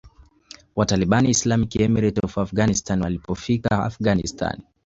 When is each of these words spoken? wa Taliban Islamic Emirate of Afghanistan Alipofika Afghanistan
wa 0.75 0.85
Taliban 0.85 1.25
Islamic 1.25 1.75
Emirate 1.75 2.19
of 2.23 2.37
Afghanistan 2.37 3.03
Alipofika 3.05 3.85
Afghanistan 3.89 4.57